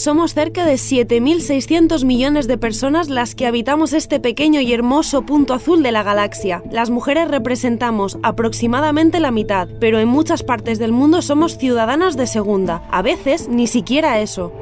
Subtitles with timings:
[0.00, 5.52] Somos cerca de 7.600 millones de personas las que habitamos este pequeño y hermoso punto
[5.52, 6.62] azul de la galaxia.
[6.70, 12.26] Las mujeres representamos aproximadamente la mitad, pero en muchas partes del mundo somos ciudadanas de
[12.26, 14.54] segunda, a veces ni siquiera eso.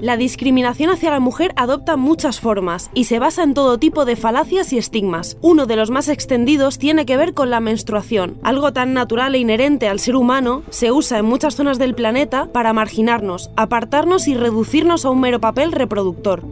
[0.00, 4.14] La discriminación hacia la mujer adopta muchas formas y se basa en todo tipo de
[4.14, 5.36] falacias y estigmas.
[5.40, 8.38] Uno de los más extendidos tiene que ver con la menstruación.
[8.44, 12.52] Algo tan natural e inherente al ser humano se usa en muchas zonas del planeta
[12.52, 16.44] para marginarnos, apartarnos y reducirnos a un mero papel reproductor.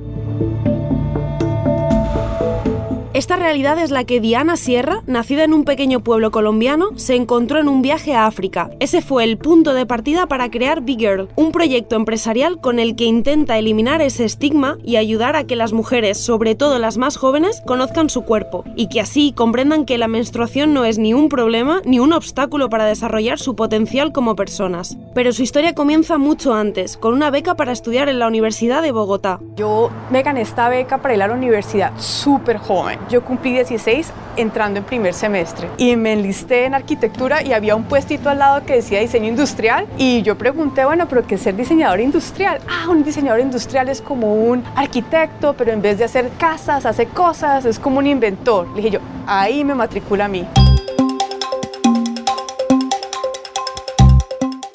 [3.17, 7.59] Esta realidad es la que Diana Sierra, nacida en un pequeño pueblo colombiano, se encontró
[7.59, 8.69] en un viaje a África.
[8.79, 12.95] Ese fue el punto de partida para crear Big Girl, un proyecto empresarial con el
[12.95, 17.17] que intenta eliminar ese estigma y ayudar a que las mujeres, sobre todo las más
[17.17, 21.31] jóvenes, conozcan su cuerpo y que así comprendan que la menstruación no es ni un
[21.31, 24.99] problema ni un obstáculo para desarrollar su potencial como personas.
[25.15, 28.93] Pero su historia comienza mucho antes, con una beca para estudiar en la Universidad de
[28.93, 29.41] Bogotá.
[29.57, 34.13] Yo me gané esta beca para ir a la universidad súper joven yo cumplí 16
[34.37, 38.65] entrando en primer semestre y me enlisté en arquitectura y había un puestito al lado
[38.65, 42.61] que decía diseño industrial y yo pregunté, bueno, pero ¿qué es ser diseñador industrial?
[42.69, 47.07] Ah, un diseñador industrial es como un arquitecto, pero en vez de hacer casas, hace
[47.07, 48.69] cosas, es como un inventor.
[48.71, 50.47] Le dije yo, ahí me matricula a mí.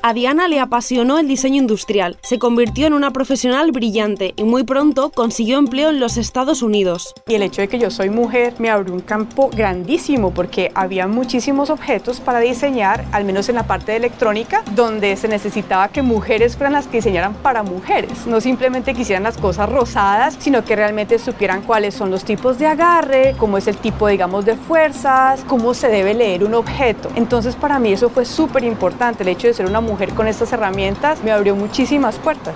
[0.04, 4.64] A Diana le apasionó el diseño industrial, se convirtió en una profesional brillante y muy
[4.64, 7.14] pronto consiguió empleo en los Estados Unidos.
[7.28, 11.06] Y el hecho de que yo soy mujer me abrió un campo grandísimo porque había
[11.06, 16.02] muchísimos objetos para diseñar, al menos en la parte de electrónica, donde se necesitaba que
[16.02, 20.76] mujeres fueran las que diseñaran para mujeres, no simplemente quisieran las cosas rosadas, sino que
[20.76, 25.46] realmente supieran cuáles son los tipos de agarre, cómo es el tipo, digamos, de fuerzas,
[25.48, 27.10] cómo se debe leer un objeto.
[27.14, 30.28] Entonces para mí eso fue súper importante, el hecho de ser una mujer mujer con
[30.28, 32.56] estas herramientas me abrió muchísimas puertas.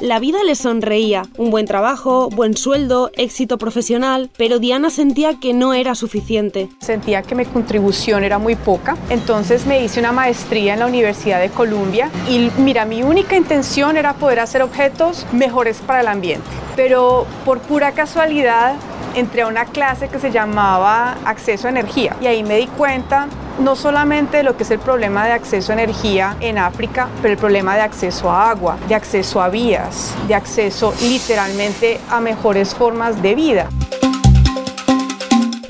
[0.00, 5.52] La vida le sonreía, un buen trabajo, buen sueldo, éxito profesional, pero Diana sentía que
[5.52, 6.70] no era suficiente.
[6.80, 11.38] Sentía que mi contribución era muy poca, entonces me hice una maestría en la Universidad
[11.38, 16.48] de Columbia y mira, mi única intención era poder hacer objetos mejores para el ambiente,
[16.74, 18.74] pero por pura casualidad
[19.14, 23.28] entré a una clase que se llamaba acceso a energía y ahí me di cuenta
[23.60, 27.38] no solamente lo que es el problema de acceso a energía en África, pero el
[27.38, 33.20] problema de acceso a agua, de acceso a vías, de acceso literalmente a mejores formas
[33.22, 33.68] de vida.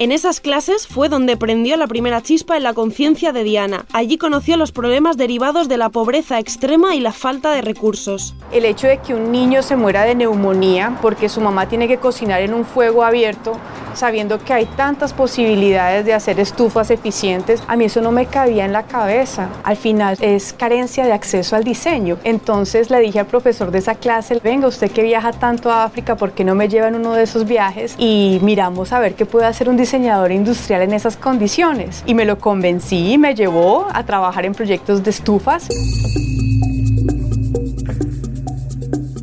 [0.00, 3.84] En esas clases fue donde prendió la primera chispa en la conciencia de Diana.
[3.92, 8.34] Allí conoció los problemas derivados de la pobreza extrema y la falta de recursos.
[8.50, 11.98] El hecho de que un niño se muera de neumonía porque su mamá tiene que
[11.98, 13.58] cocinar en un fuego abierto,
[13.92, 18.64] sabiendo que hay tantas posibilidades de hacer estufas eficientes, a mí eso no me cabía
[18.64, 19.50] en la cabeza.
[19.64, 22.16] Al final es carencia de acceso al diseño.
[22.24, 26.16] Entonces le dije al profesor de esa clase, venga, usted que viaja tanto a África,
[26.16, 27.96] ¿por qué no me lleva en uno de esos viajes?
[27.98, 29.89] Y miramos a ver qué puede hacer un diseño
[30.30, 32.02] industrial en esas condiciones.
[32.06, 35.68] Y me lo convencí y me llevó a trabajar en proyectos de estufas.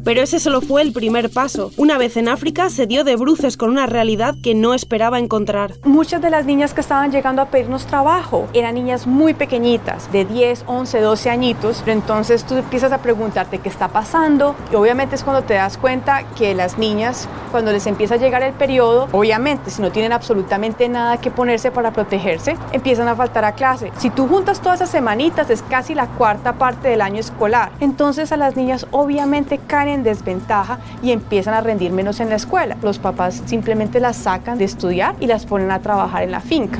[0.08, 1.72] Pero ese solo fue el primer paso.
[1.76, 5.74] Una vez en África se dio de bruces con una realidad que no esperaba encontrar.
[5.84, 10.24] Muchas de las niñas que estaban llegando a pedirnos trabajo eran niñas muy pequeñitas, de
[10.24, 11.82] 10, 11, 12 añitos.
[11.84, 15.78] Pero entonces tú empiezas a preguntarte qué está pasando y obviamente es cuando te das
[15.78, 20.14] cuenta que las niñas, cuando les empieza a llegar el periodo, obviamente si no tienen
[20.14, 23.92] absolutamente nada que ponerse para protegerse, empiezan a faltar a clase.
[23.98, 27.74] Si tú juntas todas esas semanitas es casi la cuarta parte del año escolar.
[27.82, 32.78] Entonces a las niñas obviamente caen desventaja y empiezan a rendir menos en la escuela.
[32.82, 36.80] Los papás simplemente las sacan de estudiar y las ponen a trabajar en la finca.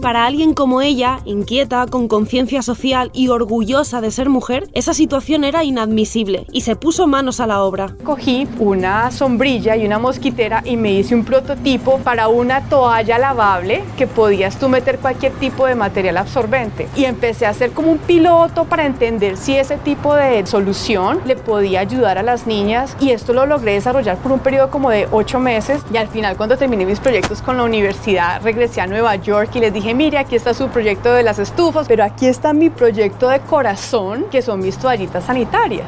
[0.00, 5.44] Para alguien como ella, inquieta, con conciencia social y orgullosa de ser mujer, esa situación
[5.44, 7.94] era inadmisible y se puso manos a la obra.
[8.02, 13.84] Cogí una sombrilla y una mosquitera y me hice un prototipo para una toalla lavable
[13.98, 16.88] que podías tú meter cualquier tipo de material absorbente.
[16.96, 21.36] Y empecé a hacer como un piloto para entender si ese tipo de solución le
[21.36, 25.08] podía ayudar a las niñas y esto lo logré desarrollar por un periodo como de
[25.12, 29.16] ocho meses y al final cuando terminé mis proyectos con la universidad regresé a Nueva
[29.16, 32.52] York y les dije mire, aquí está su proyecto de las estufas, pero aquí está
[32.52, 35.86] mi proyecto de corazón, que son mis toallitas sanitarias.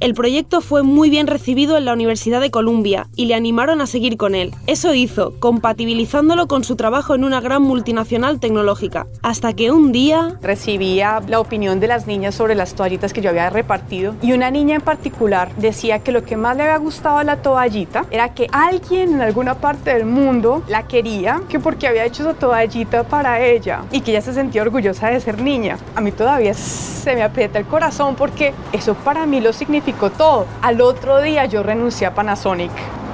[0.00, 3.86] El proyecto fue muy bien recibido en la Universidad de Columbia y le animaron a
[3.86, 4.54] seguir con él.
[4.66, 9.06] Eso hizo, compatibilizándolo con su trabajo en una gran multinacional tecnológica.
[9.20, 10.38] Hasta que un día...
[10.40, 14.50] Recibía la opinión de las niñas sobre las toallitas que yo había repartido y una
[14.50, 18.32] niña en particular decía que lo que más le había gustado a la toallita era
[18.32, 23.04] que alguien en alguna parte del mundo la quería, que porque había hecho esa toallita
[23.04, 25.76] para ella y que ella se sentía orgullosa de ser niña.
[25.94, 29.52] A mí todavía se me aprieta el corazón porque eso para mí lo
[29.94, 30.46] todo.
[30.62, 32.70] Al otro día yo renuncié a Panasonic.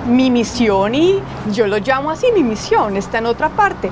[0.06, 1.20] Mi misión, y
[1.52, 3.90] yo lo llamo así, mi misión está en otra parte.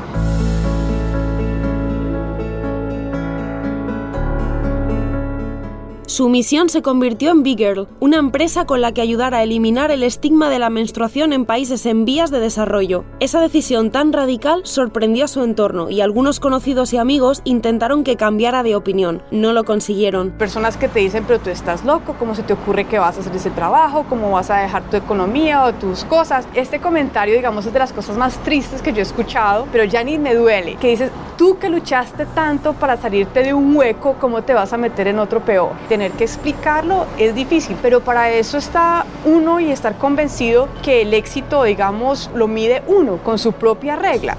[6.14, 9.90] Su misión se convirtió en Big Girl, una empresa con la que ayudar a eliminar
[9.90, 13.05] el estigma de la menstruación en países en vías de desarrollo.
[13.19, 18.14] Esa decisión tan radical sorprendió a su entorno y algunos conocidos y amigos intentaron que
[18.14, 19.22] cambiara de opinión.
[19.32, 20.31] No lo consiguieron.
[20.31, 23.20] Personas que te dicen, pero tú estás loco, ¿cómo se te ocurre que vas a
[23.20, 24.06] hacer ese trabajo?
[24.08, 26.46] ¿Cómo vas a dejar tu economía o tus cosas?
[26.55, 30.05] Este comentario, digamos, es de las cosas más tristes que yo he escuchado, pero ya
[30.05, 30.76] ni me duele.
[30.76, 34.76] Que dices, tú que luchaste tanto para salirte de un hueco, ¿cómo te vas a
[34.76, 35.72] meter en otro peor?
[36.12, 41.65] Que explicarlo es difícil, pero para eso está uno y estar convencido que el éxito,
[41.65, 44.37] digamos, lo mide uno con su propia regla.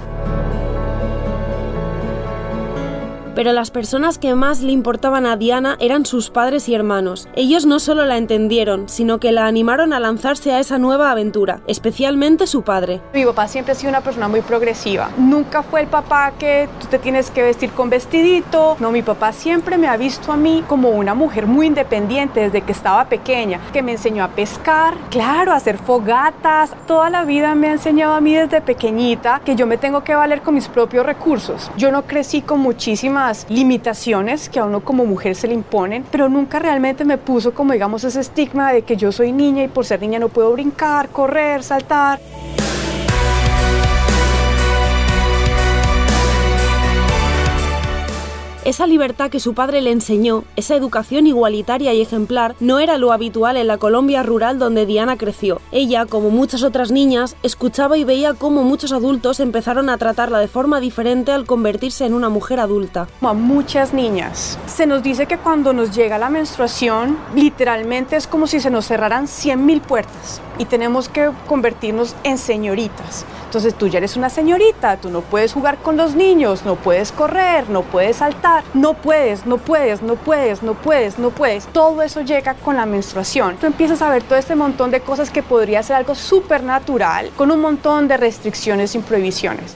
[3.36, 7.28] Pero las personas que más le importaban a Diana eran sus padres y hermanos.
[7.34, 11.60] Ellos no solo la entendieron, sino que la animaron a lanzarse a esa nueva aventura,
[11.66, 13.02] especialmente su padre.
[13.12, 15.10] Mi papá siempre ha sido una persona muy progresiva.
[15.18, 18.78] Nunca fue el papá que tú te tienes que vestir con vestidito.
[18.80, 22.62] No, mi papá siempre me ha visto a mí como una mujer muy independiente desde
[22.62, 26.74] que estaba pequeña, que me enseñó a pescar, claro, a hacer fogatas.
[26.86, 30.14] Toda la vida me ha enseñado a mí desde pequeñita que yo me tengo que
[30.14, 31.70] valer con mis propios recursos.
[31.76, 32.60] Yo no crecí con
[33.48, 37.72] limitaciones que a uno como mujer se le imponen, pero nunca realmente me puso como
[37.72, 41.08] digamos ese estigma de que yo soy niña y por ser niña no puedo brincar,
[41.08, 42.20] correr, saltar.
[48.66, 53.12] Esa libertad que su padre le enseñó, esa educación igualitaria y ejemplar, no era lo
[53.12, 55.60] habitual en la Colombia rural donde Diana creció.
[55.70, 60.48] Ella, como muchas otras niñas, escuchaba y veía cómo muchos adultos empezaron a tratarla de
[60.48, 63.06] forma diferente al convertirse en una mujer adulta.
[63.20, 68.48] A muchas niñas se nos dice que cuando nos llega la menstruación, literalmente es como
[68.48, 73.24] si se nos cerraran 100.000 puertas y tenemos que convertirnos en señoritas.
[73.44, 77.12] Entonces tú ya eres una señorita, tú no puedes jugar con los niños, no puedes
[77.12, 81.66] correr, no puedes saltar, no puedes, no puedes, no puedes, no puedes, no puedes.
[81.66, 83.56] Todo eso llega con la menstruación.
[83.56, 87.30] Tú empiezas a ver todo este montón de cosas que podría ser algo súper natural,
[87.36, 89.74] con un montón de restricciones y prohibiciones.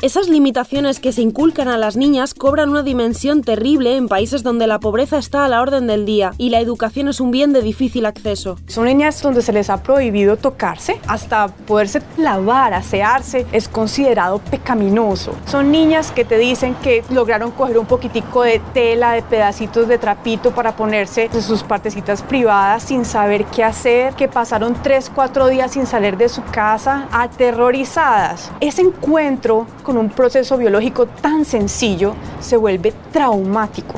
[0.00, 4.68] Esas limitaciones que se inculcan a las niñas cobran una dimensión terrible en países donde
[4.68, 7.62] la pobreza está a la orden del día y la educación es un bien de
[7.62, 8.58] difícil acceso.
[8.68, 15.32] Son niñas donde se les ha prohibido tocarse, hasta poderse lavar, asearse, es considerado pecaminoso.
[15.46, 19.98] Son niñas que te dicen que lograron coger un poquitico de tela, de pedacitos de
[19.98, 25.48] trapito para ponerse de sus partecitas privadas sin saber qué hacer, que pasaron 3, 4
[25.48, 28.52] días sin salir de su casa, aterrorizadas.
[28.60, 33.94] Ese encuentro con un proceso biológico tan sencillo se vuelve traumático.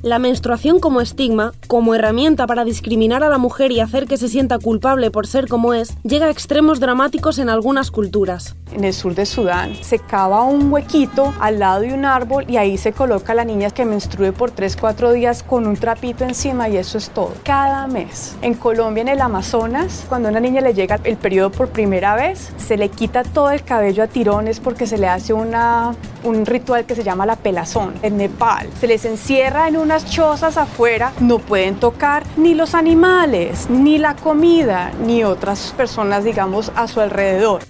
[0.00, 4.28] La menstruación como estigma, como herramienta para discriminar a la mujer y hacer que se
[4.28, 8.56] sienta culpable por ser como es, llega a extremos dramáticos en algunas culturas.
[8.72, 12.56] En el sur de Sudán se cava un huequito al lado de un árbol y
[12.56, 16.76] ahí se coloca la niña que menstrue por 3-4 días con un trapito encima y
[16.76, 17.32] eso es todo.
[17.44, 18.36] Cada mes.
[18.42, 22.14] En Colombia, en el Amazonas, cuando a una niña le llega el periodo por primera
[22.16, 25.94] vez, se le quita todo el cabello a tirones porque se le hace una,
[26.24, 27.94] un ritual que se llama la pelazón.
[28.02, 33.70] En Nepal se les encierra en una chozas afuera no pueden tocar ni los animales,
[33.70, 37.62] ni la comida, ni otras personas, digamos, a su alrededor.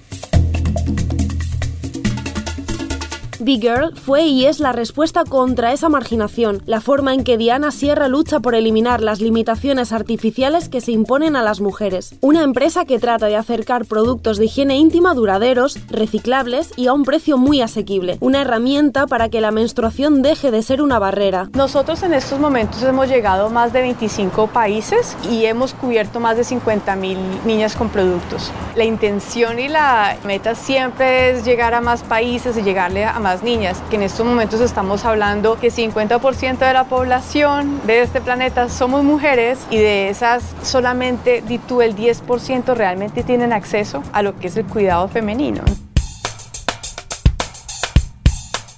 [3.47, 7.71] Big Girl fue y es la respuesta contra esa marginación, la forma en que Diana
[7.71, 12.17] Sierra lucha por eliminar las limitaciones artificiales que se imponen a las mujeres.
[12.23, 17.05] Una empresa que trata de acercar productos de higiene íntima duraderos, reciclables y a un
[17.05, 18.19] precio muy asequible.
[18.19, 21.49] Una herramienta para que la menstruación deje de ser una barrera.
[21.53, 26.37] Nosotros en estos momentos hemos llegado a más de 25 países y hemos cubierto más
[26.37, 28.51] de 50 mil niñas con productos.
[28.75, 33.36] La intención y la meta siempre es llegar a más países y llegarle a más
[33.43, 38.69] niñas, que en estos momentos estamos hablando que 50% de la población de este planeta
[38.69, 44.49] somos mujeres y de esas solamente, tú, el 10% realmente tienen acceso a lo que
[44.49, 45.63] es el cuidado femenino.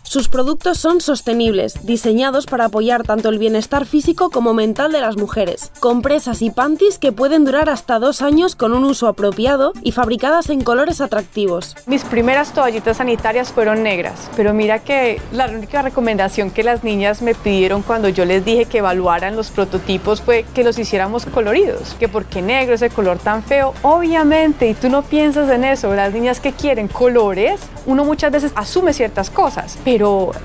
[0.09, 5.19] Sus productos son sostenibles, diseñados para apoyar tanto el bienestar físico como mental de las
[5.19, 5.71] mujeres.
[5.81, 10.49] Compresas y panties que pueden durar hasta dos años con un uso apropiado y fabricadas
[10.49, 11.77] en colores atractivos.
[11.85, 17.21] Mis primeras toallitas sanitarias fueron negras, pero mira que la única recomendación que las niñas
[17.21, 21.95] me pidieron cuando yo les dije que evaluaran los prototipos fue que los hiciéramos coloridos,
[22.01, 25.95] que porque negro es el color tan feo, obviamente, y tú no piensas en eso,
[25.95, 29.77] las niñas que quieren colores, uno muchas veces asume ciertas cosas,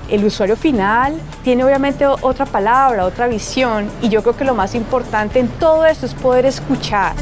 [0.08, 4.74] el usuario final tiene obviamente otra palabra, otra visión, y yo creo que lo más
[4.74, 7.14] importante en todo esto es poder escuchar.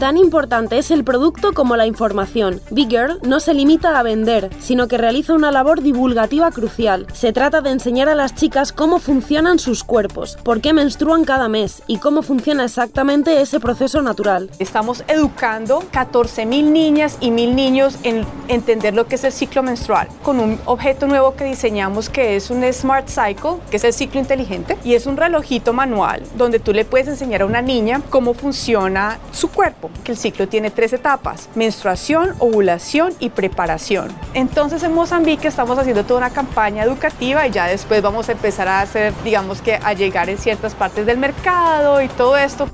[0.00, 2.62] Tan importante es el producto como la información.
[2.70, 7.06] Big Girl no se limita a vender, sino que realiza una labor divulgativa crucial.
[7.12, 11.50] Se trata de enseñar a las chicas cómo funcionan sus cuerpos, por qué menstruan cada
[11.50, 14.50] mes y cómo funciona exactamente ese proceso natural.
[14.58, 20.08] Estamos educando 14.000 niñas y 1.000 niños en entender lo que es el ciclo menstrual
[20.22, 24.18] con un objeto nuevo que diseñamos que es un Smart Cycle, que es el ciclo
[24.18, 28.32] inteligente, y es un relojito manual donde tú le puedes enseñar a una niña cómo
[28.32, 34.12] funciona su cuerpo que el ciclo tiene tres etapas, menstruación, ovulación y preparación.
[34.34, 38.68] Entonces en Mozambique estamos haciendo toda una campaña educativa y ya después vamos a empezar
[38.68, 42.68] a hacer, digamos que a llegar en ciertas partes del mercado y todo esto.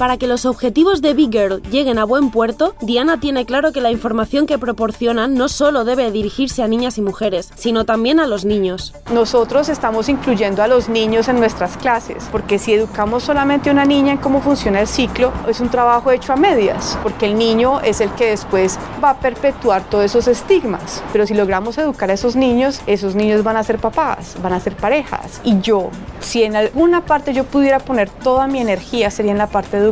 [0.00, 3.82] Para que los objetivos de Big Girl lleguen a buen puerto, Diana tiene claro que
[3.82, 8.26] la información que proporcionan no solo debe dirigirse a niñas y mujeres, sino también a
[8.26, 8.94] los niños.
[9.12, 13.84] Nosotros estamos incluyendo a los niños en nuestras clases, porque si educamos solamente a una
[13.84, 17.80] niña en cómo funciona el ciclo, es un trabajo hecho a medias, porque el niño
[17.82, 21.02] es el que después va a perpetuar todos esos estigmas.
[21.12, 24.60] Pero si logramos educar a esos niños, esos niños van a ser papás, van a
[24.60, 25.42] ser parejas.
[25.44, 25.90] Y yo,
[26.20, 29.89] si en alguna parte yo pudiera poner toda mi energía, sería en la parte de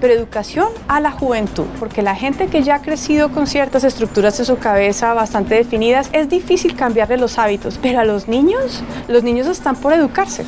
[0.00, 4.38] pero educación a la juventud, porque la gente que ya ha crecido con ciertas estructuras
[4.38, 9.22] de su cabeza bastante definidas, es difícil cambiarle los hábitos, pero a los niños, los
[9.22, 10.44] niños están por educarse.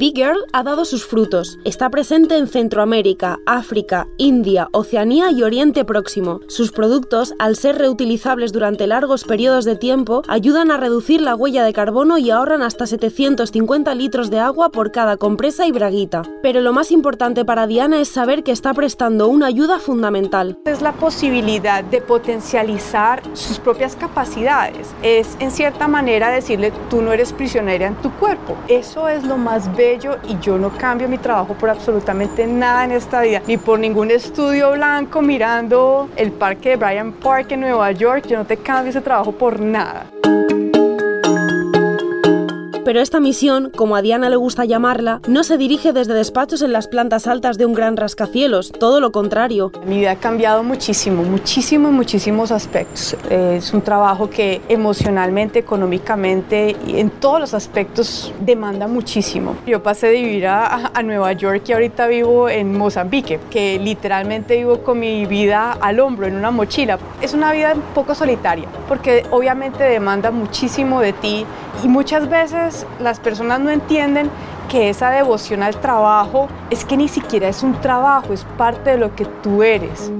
[0.00, 1.58] Big Girl ha dado sus frutos.
[1.62, 6.40] Está presente en Centroamérica, África, India, Oceanía y Oriente Próximo.
[6.48, 11.64] Sus productos, al ser reutilizables durante largos periodos de tiempo, ayudan a reducir la huella
[11.64, 16.22] de carbono y ahorran hasta 750 litros de agua por cada compresa y braguita.
[16.42, 20.56] Pero lo más importante para Diana es saber que está prestando una ayuda fundamental.
[20.64, 24.94] Es la posibilidad de potencializar sus propias capacidades.
[25.02, 28.56] Es en cierta manera decirle, tú no eres prisionera en tu cuerpo.
[28.66, 32.92] Eso es lo más bello y yo no cambio mi trabajo por absolutamente nada en
[32.92, 37.90] esta vida, ni por ningún estudio blanco mirando el parque de Bryant Park en Nueva
[37.92, 40.06] York, yo no te cambio ese trabajo por nada.
[42.84, 46.72] Pero esta misión, como a Diana le gusta llamarla, no se dirige desde despachos en
[46.72, 49.70] las plantas altas de un gran rascacielos, todo lo contrario.
[49.84, 53.16] Mi vida ha cambiado muchísimo, muchísimo en muchísimos aspectos.
[53.28, 59.56] Es un trabajo que emocionalmente, económicamente y en todos los aspectos demanda muchísimo.
[59.66, 64.56] Yo pasé de vivir a, a Nueva York y ahorita vivo en Mozambique, que literalmente
[64.56, 66.98] vivo con mi vida al hombro, en una mochila.
[67.20, 71.44] Es una vida un poco solitaria, porque obviamente demanda muchísimo de ti
[71.84, 74.30] y muchas veces las personas no entienden
[74.68, 78.98] que esa devoción al trabajo es que ni siquiera es un trabajo, es parte de
[78.98, 80.12] lo que tú eres.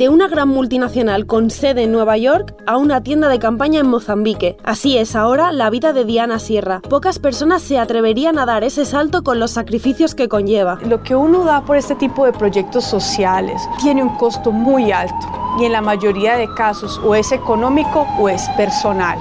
[0.00, 3.86] De una gran multinacional con sede en Nueva York a una tienda de campaña en
[3.86, 4.56] Mozambique.
[4.64, 6.80] Así es ahora la vida de Diana Sierra.
[6.80, 10.78] Pocas personas se atreverían a dar ese salto con los sacrificios que conlleva.
[10.86, 15.14] Lo que uno da por este tipo de proyectos sociales tiene un costo muy alto
[15.60, 19.18] y en la mayoría de casos o es económico o es personal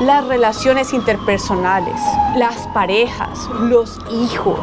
[0.00, 2.00] las relaciones interpersonales,
[2.36, 4.58] las parejas, los hijos,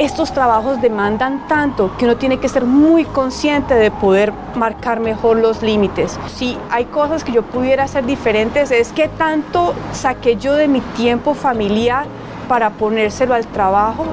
[0.00, 5.36] estos trabajos demandan tanto que uno tiene que ser muy consciente de poder marcar mejor
[5.36, 6.18] los límites.
[6.34, 10.80] Si hay cosas que yo pudiera hacer diferentes es qué tanto saqué yo de mi
[10.80, 12.06] tiempo familiar
[12.48, 14.06] para ponérselo al trabajo.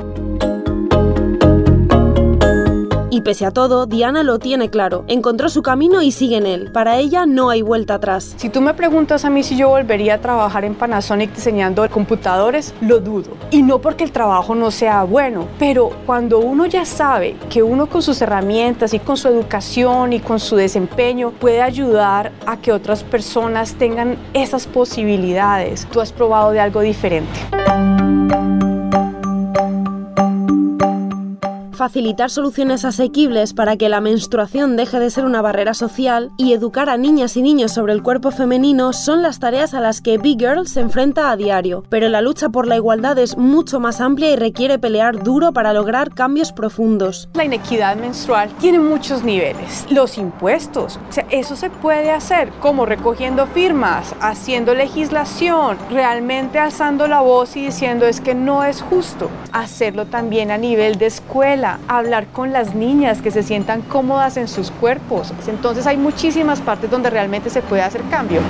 [3.18, 5.04] Y pese a todo, Diana lo tiene claro.
[5.08, 6.72] Encontró su camino y sigue en él.
[6.72, 8.36] Para ella no hay vuelta atrás.
[8.38, 12.76] Si tú me preguntas a mí si yo volvería a trabajar en Panasonic diseñando computadores,
[12.80, 13.32] lo dudo.
[13.50, 17.88] Y no porque el trabajo no sea bueno, pero cuando uno ya sabe que uno
[17.88, 22.72] con sus herramientas y con su educación y con su desempeño puede ayudar a que
[22.72, 27.40] otras personas tengan esas posibilidades, tú has probado de algo diferente.
[31.78, 36.90] Facilitar soluciones asequibles para que la menstruación deje de ser una barrera social y educar
[36.90, 40.40] a niñas y niños sobre el cuerpo femenino son las tareas a las que Big
[40.40, 44.32] Girl se enfrenta a diario, pero la lucha por la igualdad es mucho más amplia
[44.32, 47.30] y requiere pelear duro para lograr cambios profundos.
[47.36, 49.86] La inequidad menstrual tiene muchos niveles.
[49.90, 57.08] Los impuestos, o sea, eso se puede hacer como recogiendo firmas, haciendo legislación, realmente alzando
[57.08, 59.30] la voz y diciendo es que no es justo.
[59.52, 64.48] Hacerlo también a nivel de escuela, hablar con las niñas que se sientan cómodas en
[64.48, 65.34] sus cuerpos.
[65.48, 68.42] Entonces hay muchísimas partes donde realmente se puede hacer cambio.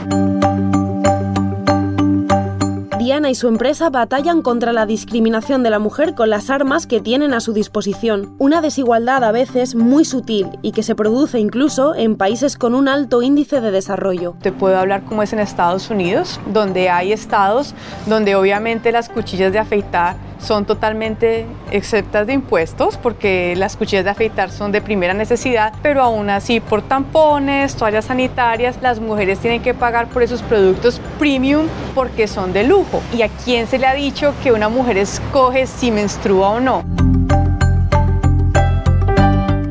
[3.07, 6.99] Diana y su empresa batallan contra la discriminación de la mujer con las armas que
[6.99, 8.35] tienen a su disposición.
[8.37, 12.89] Una desigualdad a veces muy sutil y que se produce incluso en países con un
[12.89, 14.35] alto índice de desarrollo.
[14.41, 17.75] Te puedo hablar como es en Estados Unidos, donde hay estados
[18.07, 24.11] donde obviamente las cuchillas de afeitar son totalmente exceptas de impuestos porque las cuchillas de
[24.11, 29.61] afeitar son de primera necesidad, pero aún así por tampones, toallas sanitarias, las mujeres tienen
[29.61, 32.96] que pagar por esos productos premium porque son de lujo.
[33.13, 37.06] ¿Y a quién se le ha dicho que una mujer escoge si menstrua o no?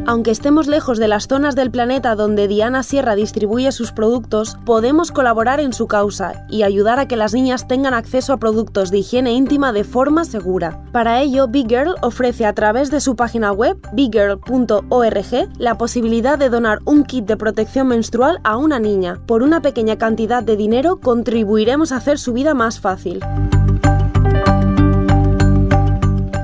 [0.09, 5.11] Aunque estemos lejos de las zonas del planeta donde Diana Sierra distribuye sus productos, podemos
[5.11, 8.99] colaborar en su causa y ayudar a que las niñas tengan acceso a productos de
[8.99, 10.81] higiene íntima de forma segura.
[10.93, 16.51] Para ello, Big Girl ofrece a través de su página web, biggirl.org, la posibilidad de
[16.51, 19.19] donar un kit de protección menstrual a una niña.
[19.27, 23.25] Por una pequeña cantidad de dinero contribuiremos a hacer su vida más fácil.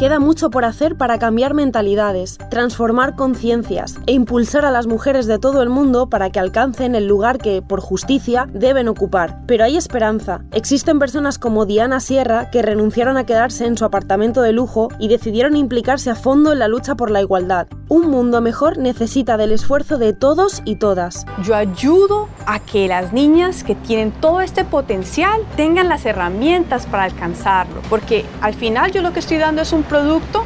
[0.02, 5.38] Queda mucho por hacer para cambiar mentalidades, transformar conciencias e impulsar a las mujeres de
[5.38, 9.42] todo el mundo para que alcancen el lugar que, por justicia, deben ocupar.
[9.46, 10.42] Pero hay esperanza.
[10.50, 15.06] Existen personas como Diana Sierra que renunciaron a quedarse en su apartamento de lujo y
[15.06, 17.68] decidieron implicarse a fondo en la lucha por la igualdad.
[17.92, 21.26] Un mundo mejor necesita del esfuerzo de todos y todas.
[21.44, 27.04] Yo ayudo a que las niñas que tienen todo este potencial tengan las herramientas para
[27.04, 30.42] alcanzarlo, porque al final yo lo que estoy dando es un producto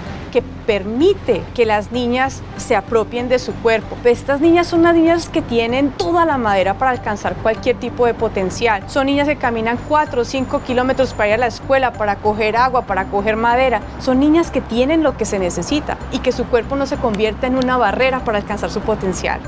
[0.66, 3.96] permite que las niñas se apropien de su cuerpo.
[4.04, 8.14] Estas niñas son unas niñas que tienen toda la madera para alcanzar cualquier tipo de
[8.14, 8.83] potencial.
[8.88, 12.57] Son niñas que caminan 4 o 5 kilómetros para ir a la escuela, para coger
[12.57, 13.81] agua, para coger madera.
[14.00, 17.46] Son niñas que tienen lo que se necesita y que su cuerpo no se convierta
[17.46, 19.40] en una barrera para alcanzar su potencial.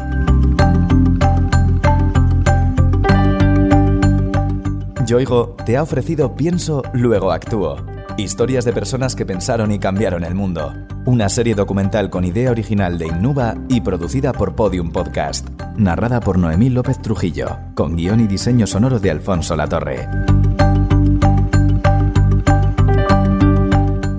[5.04, 10.35] Yoigo te ha ofrecido Pienso, luego actúo Historias de personas que pensaron y cambiaron el
[10.35, 10.74] mundo.
[11.04, 15.48] Una serie documental con idea original de Innuba y producida por Podium Podcast.
[15.76, 20.09] Narrada por Noemí López Trujillo, con guion y diseño sonoro de Alfonso Latorre.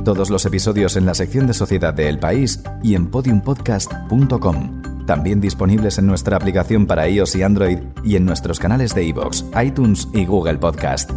[0.05, 4.81] Todos los episodios en la sección de Sociedad de El País y en podiumpodcast.com.
[5.05, 9.43] También disponibles en nuestra aplicación para iOS y Android y en nuestros canales de iVoox,
[9.61, 11.11] iTunes y Google Podcast.